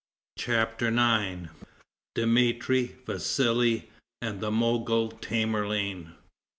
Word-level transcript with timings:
CHAPTER 0.39 0.87
IX 0.87 1.49
DMITRI, 2.15 2.95
VASSALI, 3.05 3.87
AND 4.19 4.41
THE 4.41 4.49
MOGOL 4.49 5.09
TAMERLANE. 5.21 6.13